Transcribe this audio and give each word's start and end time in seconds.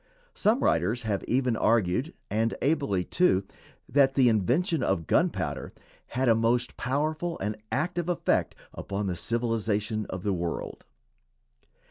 Some 0.33 0.61
writers 0.63 1.03
have 1.03 1.23
even 1.25 1.55
argued, 1.55 2.15
and 2.31 2.55
ably 2.63 3.03
too, 3.03 3.43
that 3.87 4.15
the 4.15 4.29
invention 4.29 4.81
of 4.81 5.05
gunpowder 5.05 5.73
had 6.17 6.27
a 6.27 6.33
most 6.33 6.75
powerful 6.75 7.37
and 7.37 7.55
active 7.71 8.09
effect 8.09 8.55
upon 8.73 9.05
the 9.05 9.15
civilization 9.15 10.07
of 10.09 10.23
the 10.23 10.33
world. 10.33 10.85